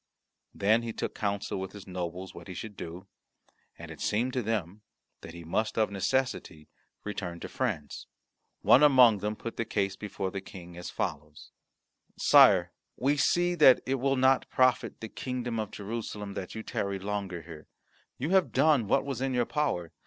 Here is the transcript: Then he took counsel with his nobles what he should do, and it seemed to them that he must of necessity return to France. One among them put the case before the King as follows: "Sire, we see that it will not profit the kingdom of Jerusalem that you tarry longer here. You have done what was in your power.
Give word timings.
Then 0.55 0.81
he 0.81 0.93
took 0.93 1.13
counsel 1.13 1.59
with 1.59 1.73
his 1.73 1.85
nobles 1.85 2.33
what 2.33 2.47
he 2.47 2.55
should 2.55 2.75
do, 2.75 3.05
and 3.77 3.91
it 3.91 4.01
seemed 4.01 4.33
to 4.33 4.41
them 4.41 4.81
that 5.21 5.35
he 5.35 5.43
must 5.43 5.77
of 5.77 5.91
necessity 5.91 6.69
return 7.03 7.39
to 7.41 7.47
France. 7.47 8.07
One 8.63 8.81
among 8.81 9.19
them 9.19 9.35
put 9.35 9.57
the 9.57 9.63
case 9.63 9.95
before 9.95 10.31
the 10.31 10.41
King 10.41 10.75
as 10.75 10.89
follows: 10.89 11.51
"Sire, 12.17 12.71
we 12.97 13.15
see 13.15 13.53
that 13.53 13.79
it 13.85 13.99
will 13.99 14.15
not 14.17 14.49
profit 14.49 15.01
the 15.01 15.07
kingdom 15.07 15.59
of 15.59 15.69
Jerusalem 15.69 16.33
that 16.33 16.55
you 16.55 16.63
tarry 16.63 16.97
longer 16.97 17.43
here. 17.43 17.67
You 18.17 18.31
have 18.31 18.51
done 18.51 18.87
what 18.87 19.05
was 19.05 19.21
in 19.21 19.35
your 19.35 19.45
power. 19.45 19.91